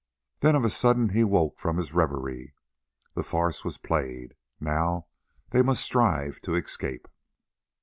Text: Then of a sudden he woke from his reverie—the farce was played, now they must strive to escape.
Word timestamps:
Then 0.39 0.55
of 0.55 0.63
a 0.65 0.71
sudden 0.71 1.09
he 1.09 1.23
woke 1.23 1.59
from 1.59 1.77
his 1.77 1.93
reverie—the 1.93 3.21
farce 3.23 3.63
was 3.63 3.77
played, 3.77 4.33
now 4.59 5.05
they 5.51 5.61
must 5.61 5.83
strive 5.83 6.41
to 6.41 6.55
escape. 6.55 7.07